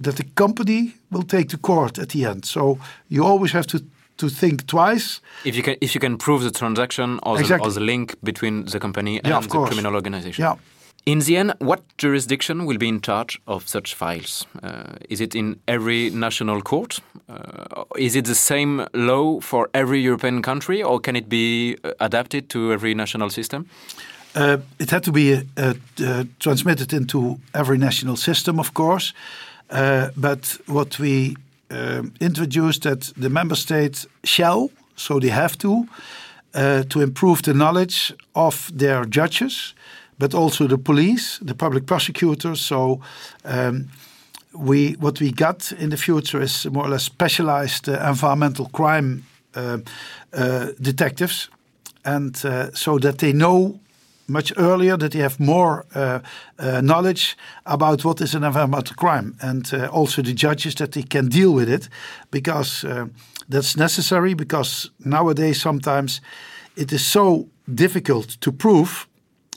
that 0.00 0.16
the 0.16 0.24
company 0.34 0.94
will 1.10 1.24
take 1.24 1.48
to 1.48 1.58
court 1.58 1.98
at 1.98 2.08
the 2.08 2.24
end. 2.24 2.44
So 2.44 2.78
you 3.08 3.24
always 3.24 3.52
have 3.52 3.66
to 3.66 3.78
to 4.16 4.28
think 4.28 4.66
twice. 4.66 5.20
If 5.44 5.54
you 5.56 5.62
can, 5.62 5.76
if 5.80 5.94
you 5.94 6.00
can 6.00 6.16
prove 6.18 6.42
the 6.42 6.50
transaction 6.50 7.20
or, 7.22 7.38
Exactly. 7.38 7.70
the, 7.70 7.70
or 7.70 7.72
the 7.72 7.84
link 7.84 8.16
between 8.22 8.64
the 8.64 8.78
company 8.80 9.18
and 9.18 9.26
Yeah, 9.28 9.38
of 9.38 9.44
the 9.44 9.48
course. 9.50 9.68
criminal 9.68 9.94
organization. 9.94 10.42
Yeah. 10.44 10.56
In 11.08 11.20
the 11.20 11.38
end, 11.38 11.54
what 11.58 11.80
jurisdiction 11.96 12.66
will 12.66 12.76
be 12.76 12.86
in 12.86 13.00
charge 13.00 13.40
of 13.46 13.66
such 13.66 13.94
files? 13.94 14.46
Uh, 14.62 14.96
is 15.08 15.22
it 15.22 15.34
in 15.34 15.58
every 15.66 16.10
national 16.10 16.60
court? 16.60 17.00
Uh, 17.30 17.84
is 17.96 18.14
it 18.14 18.26
the 18.26 18.34
same 18.34 18.86
law 18.92 19.40
for 19.40 19.70
every 19.72 20.02
European 20.02 20.42
country, 20.42 20.82
or 20.82 21.00
can 21.00 21.16
it 21.16 21.26
be 21.30 21.78
uh, 21.82 21.92
adapted 21.98 22.50
to 22.50 22.74
every 22.74 22.92
national 22.94 23.30
system? 23.30 23.64
Uh, 24.34 24.58
it 24.78 24.90
had 24.90 25.02
to 25.04 25.10
be 25.10 25.32
uh, 25.56 25.72
uh, 26.04 26.24
transmitted 26.40 26.92
into 26.92 27.38
every 27.54 27.78
national 27.78 28.16
system, 28.16 28.60
of 28.60 28.74
course. 28.74 29.14
But 30.14 30.58
what 30.66 30.98
we 30.98 31.36
introduced 32.20 32.82
that 32.82 33.12
the 33.16 33.30
member 33.30 33.56
states 33.56 34.06
shall, 34.24 34.70
so 34.94 35.18
they 35.18 35.30
have 35.30 35.56
to, 35.56 35.88
to 36.52 37.00
improve 37.00 37.42
the 37.42 37.54
knowledge 37.54 38.12
of 38.34 38.70
their 38.78 39.06
judges, 39.06 39.74
but 40.18 40.34
also 40.34 40.66
the 40.66 40.78
police, 40.78 41.38
the 41.44 41.54
public 41.54 41.86
prosecutors. 41.86 42.60
So 42.60 43.00
um, 43.44 43.88
we 44.52 44.96
what 44.98 45.20
we 45.20 45.32
got 45.32 45.72
in 45.72 45.90
the 45.90 45.96
future 45.96 46.42
is 46.42 46.66
more 46.66 46.86
or 46.86 46.90
less 46.90 47.04
specialized 47.04 47.88
uh, 47.88 48.08
environmental 48.08 48.66
crime 48.66 49.22
uh, 49.56 49.78
uh, 50.32 50.66
detectives, 50.80 51.50
and 52.04 52.44
uh, 52.44 52.70
so 52.72 52.98
that 52.98 53.18
they 53.18 53.32
know 53.32 53.80
much 54.26 54.52
earlier 54.56 54.96
that 54.98 55.12
they 55.12 55.22
have 55.22 55.40
more 55.40 55.84
uh, 55.94 56.20
uh, 56.58 56.80
knowledge 56.80 57.36
about 57.64 58.04
what 58.04 58.20
is 58.20 58.34
an 58.34 58.44
environmental 58.44 58.94
crime, 58.94 59.34
and 59.40 59.72
also 59.90 60.22
the 60.22 60.34
judges 60.34 60.74
that 60.74 60.90
they 60.92 61.02
can 61.02 61.28
deal 61.28 61.54
with 61.54 61.68
it, 61.68 61.88
because 62.30 62.86
that's 63.48 63.76
necessary. 63.76 64.34
Because 64.34 64.90
nowadays 64.98 65.60
sometimes 65.60 66.20
it 66.76 66.92
is 66.92 67.06
so 67.06 67.48
difficult 67.64 68.38
to 68.40 68.52
prove 68.52 69.07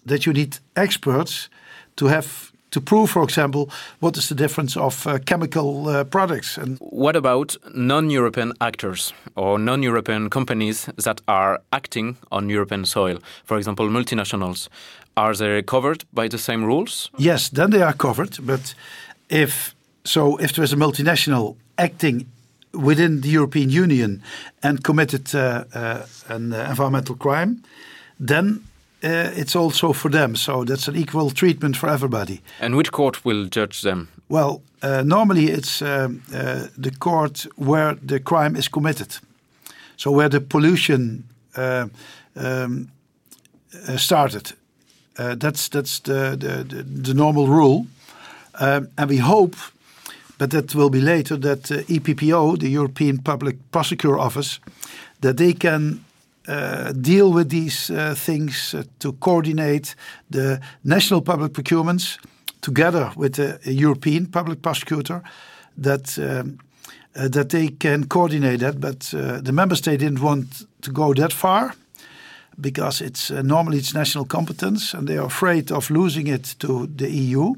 that 0.06 0.26
you 0.26 0.34
need 0.34 0.60
experts 0.76 1.50
to 1.96 2.08
have 2.08 2.52
to 2.72 2.82
prove, 2.82 3.10
for 3.10 3.24
example, 3.24 3.70
what 4.00 4.18
is 4.18 4.28
the 4.30 4.36
difference 4.36 4.78
of 4.78 5.06
uh, 5.06 5.20
chemical 5.26 5.88
uh, 5.88 6.04
products. 6.06 6.58
And 6.58 6.78
What 6.80 7.16
about 7.16 7.58
non-European 7.74 8.54
actors 8.60 9.14
or 9.36 9.60
non-European 9.60 10.30
companies 10.30 10.90
that 11.04 11.22
are 11.28 11.60
acting 11.72 12.18
on 12.32 12.50
European 12.50 12.86
soil? 12.86 13.18
For 13.44 13.58
example, 13.58 13.90
multinationals. 13.90 14.70
Are 15.18 15.36
they 15.36 15.62
covered 15.62 16.06
by 16.14 16.30
the 16.30 16.38
same 16.38 16.64
rules? 16.66 17.10
yes, 17.18 17.50
then 17.50 17.72
they 17.72 17.82
are 17.82 17.94
covered. 17.94 18.38
But 18.42 18.74
if 19.30 19.76
so, 20.04 20.38
if 20.38 20.54
there 20.54 20.64
is 20.64 20.74
a 20.74 20.78
multinational 20.78 21.56
acting 21.78 22.26
within 22.74 23.22
the 23.22 23.30
European 23.30 23.70
Union 23.70 24.22
and 24.64 24.82
committed 24.84 25.36
uh, 25.36 25.66
uh, 25.76 26.06
an 26.30 26.54
uh, 26.54 26.68
environmental 26.70 27.16
crime, 27.16 27.62
then 28.28 28.64
uh, 29.04 29.32
it's 29.36 29.56
also 29.56 29.94
for 29.94 30.10
them. 30.10 30.36
So 30.36 30.64
that's 30.64 30.88
an 30.88 30.96
equal 30.96 31.32
treatment 31.32 31.78
for 31.78 31.90
everybody. 31.90 32.42
And 32.60 32.76
which 32.76 32.92
court 32.92 33.26
will 33.26 33.46
judge 33.46 33.82
them? 33.82 34.08
Well, 34.30 34.62
uh, 34.82 35.04
normally 35.04 35.50
it's 35.50 35.82
um, 35.82 36.22
uh, 36.34 36.68
the 36.78 36.92
court 36.92 37.48
where 37.56 37.96
the 38.08 38.20
crime 38.20 38.56
is 38.56 38.68
committed. 38.68 39.20
So 39.96 40.12
where 40.12 40.30
the 40.30 40.42
pollution 40.42 41.24
uh, 41.58 41.88
um, 42.36 42.92
started. 43.98 44.54
Uh, 45.18 45.36
that's 45.36 45.70
that's 45.70 46.00
the, 46.00 46.36
the, 46.38 46.64
the, 46.64 46.84
the 46.84 47.14
normal 47.14 47.48
rule. 47.48 47.86
Um, 48.60 48.88
and 48.98 49.10
we 49.10 49.18
hope, 49.18 49.56
but 50.38 50.50
that 50.52 50.74
will 50.76 50.90
be 50.90 51.02
later, 51.02 51.38
that 51.38 51.64
EPPO, 51.88 52.60
the 52.60 52.70
European 52.70 53.20
Public 53.20 53.56
Prosecutor 53.72 54.20
Office, 54.20 54.60
that 55.22 55.38
they 55.38 55.54
can 55.54 56.04
uh, 56.48 56.92
deal 56.94 57.32
with 57.32 57.50
these 57.50 57.92
uh, 57.92 58.16
things 58.16 58.74
uh, 58.74 58.84
to 59.00 59.14
coordinate 59.14 59.96
the 60.30 60.60
national 60.84 61.22
public 61.22 61.54
procurements 61.54 62.18
together 62.62 63.12
with 63.16 63.36
the 63.36 63.60
European 63.66 64.26
public 64.26 64.62
prosecutor, 64.62 65.22
that 65.78 66.18
um, 66.18 66.58
uh, 67.16 67.28
that 67.28 67.50
they 67.50 67.68
can 67.68 68.08
coordinate 68.08 68.60
that. 68.60 68.80
But 68.80 69.14
uh, 69.14 69.42
the 69.42 69.52
member 69.52 69.76
state 69.76 70.00
didn't 70.00 70.22
want 70.22 70.66
to 70.82 70.92
go 70.92 71.14
that 71.14 71.34
far 71.34 71.76
because 72.60 73.02
it's 73.02 73.30
uh, 73.30 73.42
normally 73.42 73.78
it's 73.78 73.94
national 73.94 74.26
competence, 74.26 74.98
and 74.98 75.08
they 75.08 75.18
are 75.18 75.26
afraid 75.26 75.72
of 75.72 75.90
losing 75.90 76.28
it 76.28 76.56
to 76.60 76.88
the 76.88 77.10
EU. 77.10 77.54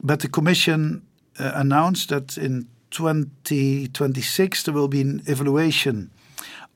But 0.00 0.20
the 0.20 0.28
Commission 0.28 1.02
announced 1.38 2.08
that 2.08 2.38
in 2.38 2.68
2026 2.90 4.62
there 4.62 4.74
will 4.74 4.88
be 4.88 5.00
an 5.00 5.22
evaluation 5.26 6.10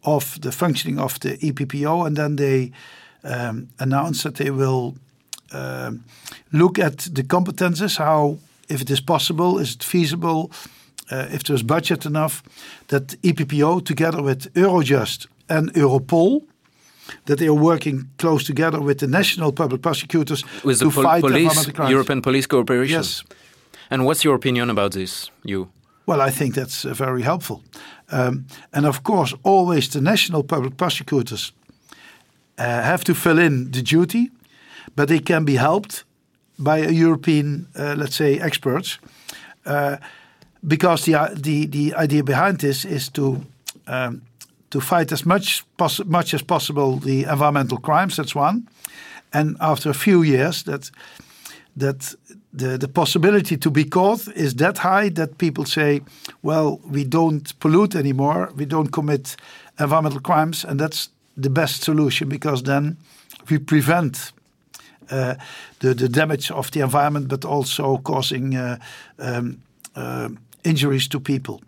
of 0.02 0.40
the 0.40 0.52
functioning 0.52 0.98
of 0.98 1.18
the 1.20 1.36
EPPO, 1.38 2.06
and 2.06 2.16
then 2.16 2.36
they 2.36 2.72
um, 3.24 3.68
announced 3.78 4.22
that 4.22 4.34
they 4.34 4.50
will 4.50 4.96
um, 5.52 6.04
look 6.50 6.78
at 6.78 6.98
the 7.14 7.22
competences, 7.22 7.98
how, 7.98 8.38
if 8.68 8.80
it 8.80 8.90
is 8.90 9.00
possible, 9.00 9.58
is 9.58 9.74
it 9.74 9.82
feasible, 9.82 10.50
uh, 11.10 11.26
if 11.30 11.42
there's 11.42 11.62
budget 11.62 12.04
enough, 12.06 12.42
that 12.88 13.22
EPPO 13.22 13.84
together 13.84 14.22
with 14.22 14.52
Eurojust 14.54 15.26
and 15.48 15.72
Europol, 15.74 16.42
that 17.24 17.38
they 17.38 17.46
are 17.46 17.54
working 17.54 18.08
close 18.16 18.44
together 18.44 18.80
with 18.80 18.98
the 18.98 19.06
national 19.06 19.52
public 19.52 19.82
prosecutors 19.82 20.44
With 20.64 20.78
the 20.78 20.86
to 20.86 20.90
pol- 20.90 21.02
fight 21.02 21.22
police, 21.22 21.66
crimes. 21.70 21.90
European 21.90 22.22
police 22.22 22.46
cooperation? 22.46 22.96
Yes. 22.96 23.24
And 23.90 24.04
what's 24.06 24.22
your 24.24 24.34
opinion 24.34 24.70
about 24.70 24.92
this, 24.92 25.30
you? 25.44 25.68
Well, 26.06 26.20
I 26.20 26.30
think 26.30 26.54
that's 26.54 26.84
uh, 26.84 26.94
very 26.94 27.22
helpful. 27.22 27.62
Um, 28.12 28.46
and 28.72 28.86
of 28.86 29.02
course, 29.02 29.36
always 29.42 29.88
the 29.88 30.00
national 30.00 30.42
public 30.42 30.76
prosecutors 30.76 31.52
uh, 32.58 32.82
have 32.82 33.04
to 33.04 33.14
fill 33.14 33.38
in 33.38 33.70
the 33.70 33.82
duty, 33.82 34.30
but 34.94 35.08
they 35.08 35.20
can 35.20 35.44
be 35.44 35.56
helped 35.56 36.04
by 36.58 36.78
a 36.78 36.90
European, 36.90 37.66
uh, 37.78 37.94
let's 37.96 38.16
say, 38.16 38.38
experts. 38.38 38.98
Uh, 39.66 39.96
because 40.66 41.04
the, 41.04 41.14
uh, 41.14 41.28
the, 41.34 41.66
the 41.66 41.94
idea 41.94 42.22
behind 42.22 42.58
this 42.58 42.84
is 42.84 43.08
to, 43.08 43.44
um, 43.86 44.22
to 44.70 44.80
fight 44.80 45.12
as 45.12 45.24
much, 45.24 45.64
much 46.04 46.34
as 46.34 46.42
possible 46.42 46.98
the 46.98 47.24
environmental 47.24 47.78
crimes, 47.78 48.16
that's 48.16 48.34
one. 48.34 48.68
And 49.32 49.56
after 49.60 49.90
a 49.90 49.94
few 49.94 50.22
years, 50.22 50.62
that 50.64 50.90
that 51.76 52.14
the, 52.52 52.76
the 52.78 52.88
possibility 52.88 53.56
to 53.56 53.70
be 53.70 53.84
caught 53.84 54.28
is 54.36 54.54
that 54.56 54.78
high 54.78 55.08
that 55.10 55.38
people 55.38 55.64
say, 55.64 56.02
well, 56.42 56.80
we 56.90 57.04
don't 57.04 57.58
pollute 57.60 57.94
anymore, 57.94 58.50
we 58.56 58.66
don't 58.66 58.92
commit 58.92 59.36
environmental 59.80 60.20
crimes, 60.20 60.64
and 60.64 60.78
that's 60.78 61.08
the 61.36 61.50
best 61.50 61.82
solution 61.82 62.28
because 62.28 62.62
then 62.64 62.96
we 63.48 63.58
prevent 63.58 64.32
uh, 65.10 65.34
the, 65.80 65.94
the 65.94 66.08
damage 66.08 66.50
of 66.50 66.70
the 66.70 66.80
environment, 66.80 67.28
but 67.28 67.44
also 67.44 67.98
causing 67.98 68.54
uh, 68.54 68.78
um, 69.18 69.60
uh, 69.96 70.28
injuries 70.64 71.08
to 71.08 71.20
people. 71.20 71.60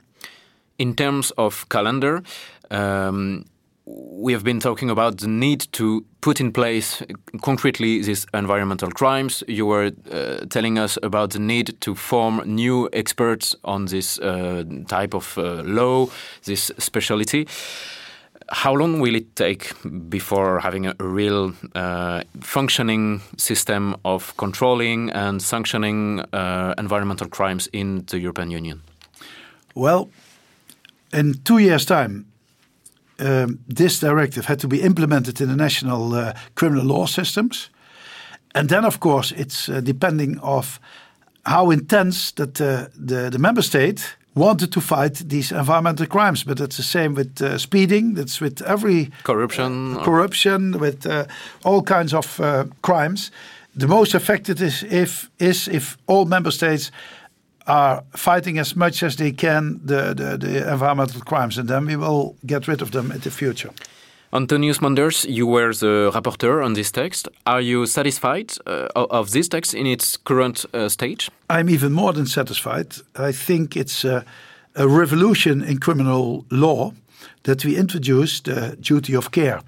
In 0.79 0.95
terms 0.95 1.31
of 1.33 1.69
calendar, 1.69 2.23
um, 2.71 3.45
we 3.87 4.33
have 4.33 4.45
been 4.45 4.61
talking 4.61 4.89
about 4.89 5.19
the 5.19 5.29
need 5.29 5.67
to 5.73 6.05
put 6.21 6.41
in 6.41 6.53
place 6.53 7.03
concretely 7.43 8.01
these 8.01 8.27
environmental 8.33 8.91
crimes. 8.91 9.43
You 9.47 9.67
were 9.67 9.93
uh, 10.11 10.47
telling 10.49 10.79
us 10.79 10.99
about 11.03 11.31
the 11.31 11.39
need 11.39 11.79
to 11.81 11.95
form 11.95 12.43
new 12.47 12.89
experts 12.93 13.55
on 13.65 13.87
this 13.87 14.19
uh, 14.19 14.65
type 14.89 15.15
of 15.15 15.37
uh, 15.37 15.63
law, 15.65 16.09
this 16.45 16.71
specialty. 16.79 17.47
How 18.51 18.75
long 18.75 19.01
will 19.01 19.15
it 19.15 19.37
take 19.37 19.73
before 20.09 20.61
having 20.61 20.87
a 20.87 20.95
real 20.99 21.53
uh, 21.75 22.23
functioning 22.41 23.21
system 23.37 23.97
of 24.05 24.35
controlling 24.37 25.11
and 25.11 25.43
sanctioning 25.43 26.21
uh, 26.33 26.75
environmental 26.79 27.29
crimes 27.29 27.69
in 27.73 28.05
the 28.07 28.19
European 28.19 28.51
Union? 28.51 28.83
Well, 29.75 30.09
in 31.13 31.35
two 31.45 31.59
years' 31.59 31.85
time, 31.85 32.27
um, 33.19 33.59
this 33.75 34.01
directive 34.01 34.47
had 34.47 34.59
to 34.61 34.69
be 34.69 34.77
implemented 34.77 35.41
in 35.41 35.49
the 35.49 35.57
national 35.57 36.15
uh, 36.15 36.33
criminal 36.55 36.85
law 36.87 37.07
systems, 37.07 37.71
and 38.55 38.69
then, 38.69 38.85
of 38.85 38.99
course, 38.99 39.35
it's 39.37 39.69
uh, 39.69 39.81
depending 39.83 40.39
of 40.41 40.79
how 41.47 41.71
intense 41.73 42.33
that 42.33 42.61
uh, 42.61 42.87
the 43.07 43.31
the 43.31 43.39
member 43.39 43.63
state 43.63 44.17
wanted 44.35 44.73
to 44.73 44.81
fight 44.81 45.23
these 45.29 45.55
environmental 45.55 46.07
crimes. 46.07 46.45
But 46.45 46.61
it's 46.61 46.77
the 46.77 46.83
same 46.83 47.15
with 47.15 47.41
uh, 47.43 47.59
speeding. 47.59 48.15
That's 48.17 48.41
with 48.41 48.63
every 48.63 49.11
Corruption. 49.23 49.97
or- 49.97 50.05
corruption, 50.05 50.79
with 50.79 51.07
uh, 51.07 51.25
all 51.65 51.83
kinds 51.83 52.13
of 52.13 52.41
uh, 52.41 52.65
crimes. 52.81 53.31
The 53.77 53.87
most 53.89 54.15
affected 54.15 54.61
is 54.61 54.83
if 54.83 55.29
is 55.39 55.69
if 55.69 55.97
all 56.07 56.27
member 56.27 56.53
states 56.53 56.91
are 57.67 58.03
fighting 58.11 58.59
as 58.59 58.77
much 58.77 59.03
as 59.03 59.17
they 59.17 59.33
can 59.33 59.81
the, 59.85 60.15
the, 60.15 60.37
the 60.37 60.73
environmental 60.73 61.21
crimes, 61.21 61.59
and 61.59 61.69
then 61.69 61.87
we 61.87 61.97
will 61.97 62.37
get 62.47 62.69
rid 62.69 62.83
of 62.83 62.91
them 62.91 63.11
in 63.11 63.21
the 63.21 63.31
future. 63.31 63.71
Antonius 64.33 64.81
Manders, 64.81 65.25
you 65.25 65.47
were 65.47 65.73
the 65.73 66.11
rapporteur 66.13 66.65
on 66.65 66.75
this 66.75 66.91
text. 66.91 67.29
Are 67.47 67.61
you 67.61 67.87
satisfied 67.87 68.53
uh, 68.67 68.89
of 68.95 69.31
this 69.31 69.49
text 69.49 69.75
in 69.75 69.87
its 69.87 70.17
current 70.17 70.67
uh, 70.75 70.89
stage? 70.89 71.31
I'm 71.49 71.71
even 71.71 71.93
more 71.93 72.13
than 72.13 72.27
satisfied. 72.27 72.97
I 73.17 73.31
think 73.31 73.77
it's 73.77 74.05
a, 74.05 74.25
a 74.75 74.89
revolution 74.89 75.63
in 75.63 75.79
criminal 75.79 76.45
law 76.51 76.93
that 77.45 77.65
we 77.65 77.77
introduce 77.77 78.41
the 78.41 78.77
duty 78.81 79.15
of 79.15 79.31
care. 79.31 79.61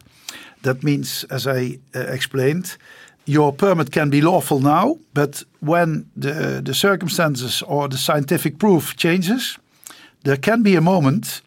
That 0.63 0.83
means, 0.83 1.25
as 1.31 1.47
I 1.47 1.79
uh, 1.95 2.01
explained, 2.01 2.77
your 3.27 3.53
permit 3.53 3.91
can 3.91 4.11
be 4.11 4.21
lawful 4.21 4.61
now, 4.61 4.97
but 5.13 5.45
when 5.61 6.07
the, 6.17 6.61
the 6.65 6.75
circumstances 6.75 7.63
or 7.63 7.89
the 7.89 7.99
scientific 7.99 8.59
proof 8.59 8.97
changes, 8.97 9.59
there 10.23 10.37
can 10.37 10.63
be 10.63 10.77
a 10.77 10.81
moment 10.81 11.43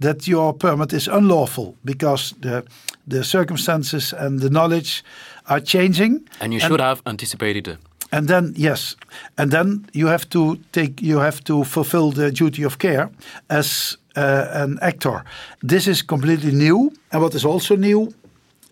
that 0.00 0.26
your 0.26 0.54
permit 0.54 0.92
is 0.92 1.08
unlawful 1.08 1.74
because 1.84 2.34
the 2.40 2.62
the 3.06 3.22
circumstances 3.22 4.12
and 4.12 4.40
the 4.40 4.50
knowledge 4.50 5.04
are 5.44 5.60
changing. 5.60 6.20
And 6.40 6.52
you 6.52 6.60
should 6.60 6.80
have 6.80 7.02
anticipated 7.06 7.68
it. 7.68 7.78
And 8.10 8.28
then 8.28 8.52
yes, 8.56 8.96
and 9.36 9.50
then 9.50 9.86
you 9.92 10.08
have 10.08 10.28
to 10.28 10.58
take 10.72 11.02
you 11.02 11.18
have 11.20 11.40
to 11.44 11.64
fulfill 11.64 12.12
the 12.12 12.30
duty 12.30 12.64
of 12.64 12.78
care 12.78 13.10
as 13.48 13.98
uh, 14.16 14.62
an 14.64 14.78
actor. 14.80 15.24
This 15.68 15.86
is 15.86 16.02
completely 16.02 16.52
new, 16.52 16.92
and 17.10 17.22
what 17.22 17.34
is 17.34 17.44
also 17.44 17.76
new 17.76 18.12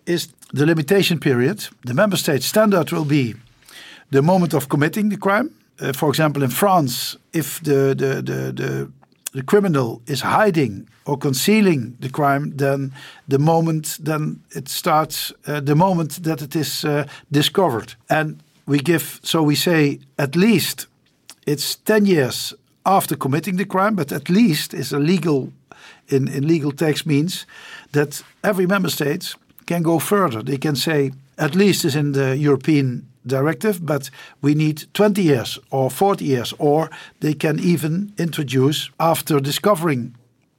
is 0.07 0.29
the 0.55 0.67
limitation 0.67 1.19
period. 1.19 1.69
The 1.85 1.95
member 1.95 2.17
state 2.17 2.43
standard 2.43 2.91
will 2.93 3.05
be 3.05 3.35
the 4.11 4.23
moment 4.23 4.55
of 4.55 4.69
committing 4.69 5.11
the 5.11 5.17
crime. 5.17 5.51
Uh, 5.81 5.93
for 5.93 6.09
example, 6.09 6.43
in 6.43 6.51
France, 6.51 7.19
if 7.33 7.61
the, 7.61 7.95
the, 7.95 8.23
the, 8.23 8.53
the 8.53 8.91
the 9.35 9.43
criminal 9.43 10.01
is 10.07 10.23
hiding 10.23 10.89
or 11.05 11.19
concealing 11.19 11.97
the 12.01 12.09
crime, 12.09 12.57
then 12.57 12.93
the 13.29 13.39
moment 13.39 13.99
then 14.01 14.41
it 14.51 14.69
starts, 14.69 15.33
uh, 15.47 15.61
the 15.61 15.75
moment 15.75 16.23
that 16.23 16.41
it 16.41 16.55
is 16.55 16.85
uh, 16.85 17.05
discovered. 17.31 17.95
And 18.09 18.41
we 18.67 18.79
give, 18.79 19.21
so 19.23 19.43
we 19.43 19.57
say 19.57 19.99
at 20.17 20.37
least 20.37 20.87
it's 21.47 21.75
10 21.75 22.07
years 22.07 22.55
after 22.87 23.17
committing 23.17 23.57
the 23.57 23.67
crime, 23.67 23.97
but 23.97 24.13
at 24.13 24.29
least 24.29 24.73
is 24.73 24.93
a 24.93 24.99
legal, 24.99 25.53
in, 26.09 26.29
in 26.29 26.47
legal 26.47 26.73
text 26.73 27.05
means 27.05 27.45
that 27.91 28.23
every 28.43 28.67
member 28.67 28.91
state 28.91 29.35
can 29.67 29.83
go 29.83 29.99
further. 29.99 30.43
They 30.43 30.59
can 30.59 30.77
say 30.77 31.13
at 31.37 31.55
least 31.55 31.85
is 31.85 31.97
in 31.97 32.13
the 32.13 32.37
European 32.37 33.07
directive, 33.27 33.85
but 33.85 34.11
we 34.43 34.55
need 34.55 34.87
20 34.93 35.23
years 35.23 35.59
or 35.71 35.91
40 35.91 36.25
years, 36.25 36.55
or 36.59 36.91
they 37.21 37.35
can 37.35 37.59
even 37.59 38.13
introduce 38.19 38.91
after 38.99 39.41
discovering 39.41 40.15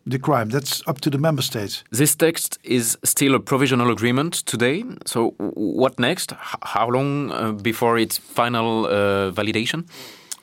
the 0.06 0.20
crime. 0.20 0.50
That's 0.50 0.84
up 0.88 1.02
to 1.02 1.10
the 1.10 1.18
member 1.18 1.42
states. 1.42 1.84
This 1.92 2.16
text 2.16 2.60
is 2.64 2.98
still 3.04 3.36
a 3.36 3.40
provisional 3.40 3.92
agreement 3.92 4.46
today. 4.46 4.84
So, 5.06 5.34
what 5.38 6.00
next? 6.00 6.34
How 6.40 6.90
long 6.90 7.32
uh, 7.32 7.52
before 7.52 7.98
its 7.98 8.18
final 8.18 8.86
uh, 8.86 9.32
validation? 9.32 9.86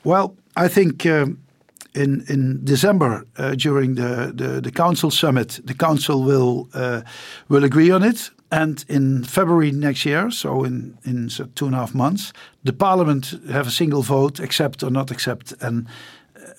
Well, 0.03 0.35
I 0.55 0.67
think. 0.67 1.05
Um, 1.05 1.37
in, 1.95 2.23
in 2.27 2.59
December, 2.63 3.23
uh, 3.37 3.53
during 3.53 3.93
the, 3.93 4.31
the, 4.35 4.59
the, 4.61 4.71
Council 4.71 5.11
summit, 5.11 5.59
the 5.63 5.75
Council 5.75 6.23
will 6.23 6.67
uh, 6.73 7.01
will 7.49 7.63
agree 7.63 7.91
on 7.91 8.01
it. 8.01 8.31
And 8.53 8.85
in 8.87 9.23
February 9.23 9.71
next 9.71 10.05
year, 10.05 10.31
so 10.31 10.63
in, 10.63 10.95
in 11.03 11.29
so 11.29 11.45
two 11.55 11.65
and 11.65 11.73
a 11.75 11.77
half 11.79 11.95
months, 11.95 12.33
the 12.63 12.73
Parliament 12.73 13.33
have 13.49 13.67
a 13.67 13.71
single 13.71 14.03
vote, 14.03 14.39
accept 14.39 14.83
or 14.83 14.91
not 14.91 15.11
accept. 15.11 15.53
And 15.59 15.87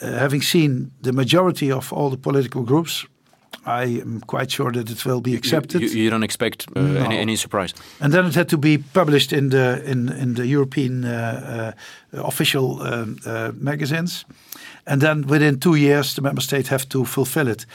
uh, 0.02 0.18
having 0.18 0.42
seen 0.42 0.90
the 1.02 1.12
majority 1.12 1.70
of 1.70 1.92
all 1.92 2.10
the 2.10 2.16
political 2.16 2.64
groups, 2.64 3.06
I 3.64 4.00
am 4.00 4.20
quite 4.26 4.50
sure 4.50 4.72
that 4.72 4.90
it 4.90 5.04
will 5.04 5.20
be 5.20 5.36
accepted. 5.36 5.82
You, 5.82 5.88
you, 5.88 6.02
you 6.02 6.10
don't 6.10 6.24
expect 6.24 6.66
uh, 6.74 6.80
no. 6.80 7.04
any, 7.04 7.18
any, 7.18 7.36
surprise. 7.36 7.74
And 8.00 8.12
then 8.12 8.26
it 8.26 8.34
had 8.34 8.48
to 8.48 8.58
be 8.58 8.78
published 8.92 9.32
in 9.32 9.50
the 9.50 9.80
in 9.84 10.08
in 10.08 10.34
the 10.34 10.46
European 10.46 11.04
uh, 11.04 11.72
uh, 12.12 12.22
official 12.22 12.82
um, 12.82 13.16
uh, 13.24 13.52
magazines, 13.54 14.26
and 14.84 15.00
then 15.00 15.26
within 15.26 15.58
two 15.58 15.76
years 15.76 16.14
the 16.14 16.22
member 16.22 16.42
states 16.42 16.68
have 16.68 16.86
to 16.88 17.04
fulfill 17.04 17.48
it. 17.48 17.66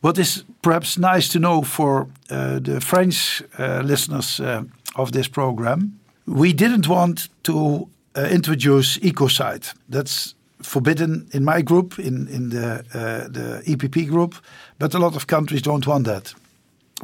What 0.00 0.18
is 0.18 0.44
perhaps 0.62 0.96
nice 0.96 1.28
to 1.30 1.38
know 1.38 1.62
for 1.62 2.06
uh, 2.30 2.60
the 2.60 2.80
French 2.80 3.42
uh, 3.58 3.82
listeners 3.84 4.40
uh, 4.40 4.62
of 4.94 5.10
this 5.10 5.28
program, 5.28 5.98
we 6.26 6.52
didn't 6.52 6.86
want 6.86 7.28
to 7.42 7.88
introduce 8.14 8.98
ecocide. 8.98 9.72
That's 9.88 10.34
forbidden 10.62 11.28
in 11.32 11.44
my 11.44 11.62
group, 11.62 11.98
in, 11.98 12.28
in 12.28 12.50
the, 12.50 12.84
uh, 12.94 13.28
the 13.28 13.62
EPP 13.66 14.08
group, 14.08 14.34
but 14.78 14.94
a 14.94 14.98
lot 14.98 15.16
of 15.16 15.26
countries 15.26 15.62
don't 15.62 15.86
want 15.86 16.04
that. 16.04 16.34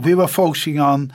We 0.00 0.14
were 0.14 0.28
focusing 0.28 0.80
on 0.80 1.12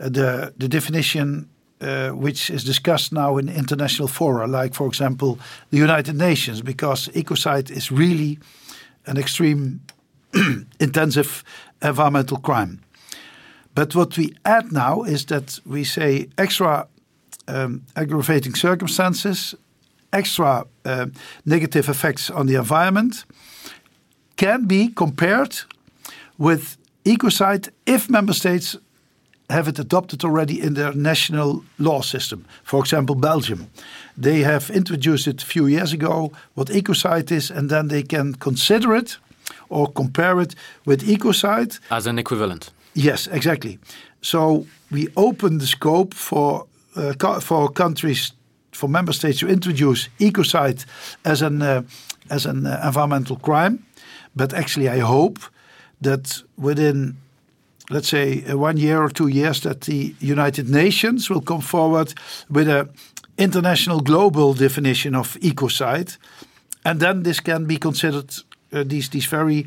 uh, 0.00 0.08
the, 0.08 0.52
the 0.56 0.68
definition 0.68 1.48
uh, 1.80 2.10
which 2.10 2.48
is 2.48 2.64
discussed 2.64 3.12
now 3.12 3.36
in 3.38 3.48
international 3.48 4.08
fora, 4.08 4.46
like, 4.46 4.74
for 4.74 4.86
example, 4.86 5.38
the 5.70 5.78
United 5.78 6.14
Nations, 6.14 6.62
because 6.62 7.08
ecocide 7.08 7.70
is 7.70 7.90
really 7.90 8.38
an 9.06 9.18
extreme 9.18 9.80
intensive 10.80 11.44
environmental 11.82 12.38
crime. 12.38 12.80
But 13.74 13.94
what 13.94 14.16
we 14.16 14.34
add 14.44 14.72
now 14.72 15.02
is 15.02 15.24
that 15.26 15.58
we 15.64 15.84
say 15.84 16.28
extra 16.36 16.86
um, 17.48 17.82
aggravating 17.96 18.54
circumstances, 18.54 19.54
extra 20.12 20.64
uh, 20.84 21.06
negative 21.44 21.88
effects 21.88 22.30
on 22.30 22.46
the 22.46 22.54
environment 22.56 23.24
can 24.36 24.66
be 24.66 24.88
compared 24.88 25.60
with 26.38 26.76
ecocide 27.04 27.70
if 27.86 28.08
member 28.08 28.34
states 28.34 28.76
have 29.50 29.68
it 29.68 29.78
adopted 29.78 30.24
already 30.24 30.60
in 30.60 30.74
their 30.74 30.94
national 30.94 31.62
law 31.78 32.00
system. 32.00 32.44
For 32.62 32.80
example, 32.80 33.14
Belgium. 33.14 33.66
They 34.16 34.40
have 34.40 34.70
introduced 34.70 35.26
it 35.26 35.42
a 35.42 35.46
few 35.46 35.66
years 35.66 35.92
ago, 35.92 36.32
what 36.54 36.68
ecocide 36.68 37.30
is, 37.30 37.50
and 37.50 37.68
then 37.68 37.88
they 37.88 38.02
can 38.02 38.34
consider 38.34 38.94
it 38.94 39.18
or 39.68 39.92
compare 39.92 40.40
it 40.40 40.54
with 40.84 41.06
ecocide. 41.06 41.78
As 41.90 42.06
an 42.06 42.18
equivalent. 42.18 42.70
Yes, 42.94 43.26
exactly. 43.26 43.78
So 44.20 44.66
we 44.90 45.08
open 45.16 45.58
the 45.58 45.66
scope 45.66 46.14
for 46.14 46.66
uh, 46.96 47.40
for 47.40 47.70
countries, 47.70 48.32
for 48.72 48.88
member 48.88 49.12
states 49.12 49.38
to 49.38 49.48
introduce 49.48 50.08
ecocide 50.18 50.84
as 51.24 51.42
an 51.42 51.62
uh, 51.62 51.82
as 52.28 52.46
an 52.46 52.66
uh, 52.66 52.80
environmental 52.84 53.36
crime. 53.36 53.78
But 54.34 54.52
actually, 54.52 54.88
I 54.88 55.00
hope 55.00 55.38
that 56.00 56.42
within 56.56 57.16
let's 57.90 58.08
say 58.08 58.44
uh, 58.44 58.56
one 58.56 58.76
year 58.76 59.02
or 59.02 59.10
two 59.10 59.28
years 59.28 59.60
that 59.60 59.80
the 59.82 60.14
United 60.20 60.68
Nations 60.68 61.28
will 61.28 61.42
come 61.42 61.62
forward 61.62 62.14
with 62.48 62.68
a 62.68 62.88
international 63.38 64.00
global 64.00 64.54
definition 64.54 65.14
of 65.14 65.36
ecocide 65.40 66.18
and 66.84 67.00
then 67.00 67.22
this 67.22 67.40
can 67.40 67.66
be 67.66 67.76
considered 67.76 68.34
these 68.72 69.08
these 69.10 69.26
very 69.26 69.66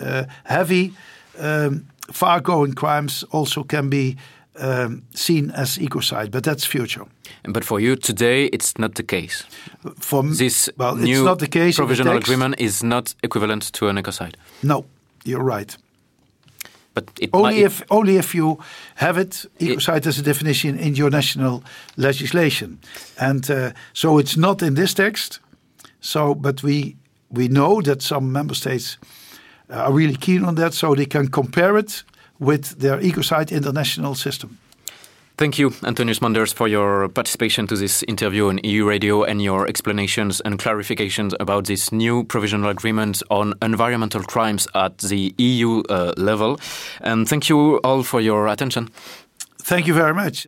uh, 0.00 0.24
heavy, 0.44 0.92
um, 1.38 1.86
far-going 2.12 2.74
crimes 2.74 3.24
also 3.30 3.64
can 3.64 3.88
be 3.88 4.16
um, 4.60 5.02
seen 5.14 5.50
as 5.50 5.78
ecocide, 5.78 6.30
but 6.30 6.44
that's 6.44 6.64
future. 6.64 7.06
But 7.42 7.64
for 7.64 7.80
you 7.80 7.96
today, 7.96 8.46
it's 8.52 8.78
not 8.78 8.94
the 8.94 9.02
case. 9.02 9.44
For 9.98 10.22
this 10.22 10.70
well, 10.76 10.96
new 10.96 11.10
it's 11.10 11.24
not 11.24 11.38
the 11.38 11.48
case 11.48 11.76
provisional 11.76 12.14
the 12.14 12.18
agreement 12.18 12.54
is 12.58 12.82
not 12.82 13.14
equivalent 13.22 13.72
to 13.72 13.88
an 13.88 13.96
ecocide. 13.96 14.34
No, 14.62 14.84
you're 15.24 15.42
right. 15.42 15.76
But 16.94 17.04
only 17.32 17.62
if 17.62 17.82
only 17.88 18.16
if 18.16 18.34
you 18.34 18.58
have 18.94 19.20
it 19.20 19.46
ecocide 19.58 19.96
it, 19.96 20.06
as 20.06 20.18
a 20.18 20.22
definition 20.22 20.78
in 20.78 20.94
your 20.94 21.10
national 21.10 21.62
legislation, 21.96 22.78
and 23.16 23.50
uh, 23.50 23.70
so 23.92 24.18
it's 24.18 24.36
not 24.36 24.62
in 24.62 24.74
this 24.74 24.94
text. 24.94 25.40
So, 26.00 26.34
but 26.34 26.62
we 26.62 26.96
we 27.32 27.48
know 27.48 27.80
that 27.82 28.02
some 28.02 28.30
member 28.32 28.54
states 28.54 28.98
uh, 29.70 29.74
are 29.74 29.92
really 29.92 30.16
keen 30.16 30.44
on 30.44 30.54
that, 30.56 30.74
so 30.74 30.94
they 30.94 31.06
can 31.06 31.28
compare 31.28 31.78
it 31.78 32.04
with 32.38 32.78
their 32.78 32.98
ecocide 32.98 33.50
international 33.50 34.14
system. 34.14 34.58
Thank 35.38 35.58
you, 35.58 35.72
Antonius 35.82 36.20
Manders, 36.20 36.52
for 36.52 36.68
your 36.68 37.08
participation 37.08 37.66
to 37.66 37.76
this 37.76 38.04
interview 38.06 38.48
on 38.48 38.60
EU 38.62 38.86
Radio 38.86 39.24
and 39.24 39.40
your 39.40 39.66
explanations 39.66 40.40
and 40.42 40.58
clarifications 40.58 41.34
about 41.40 41.64
this 41.64 41.90
new 41.90 42.24
provisional 42.24 42.68
agreement 42.70 43.22
on 43.30 43.54
environmental 43.62 44.22
crimes 44.22 44.68
at 44.74 44.98
the 44.98 45.34
EU 45.38 45.82
uh, 45.88 46.12
level. 46.16 46.60
And 47.00 47.26
thank 47.26 47.48
you 47.48 47.78
all 47.78 48.02
for 48.02 48.20
your 48.20 48.46
attention. 48.46 48.90
Thank 49.62 49.86
you 49.86 49.94
very 49.94 50.14
much. 50.14 50.40